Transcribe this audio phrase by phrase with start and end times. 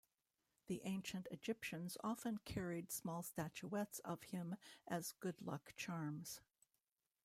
[0.65, 4.55] The ancient Egyptians often carried small statuettes of him
[4.87, 6.41] as good-luck charms.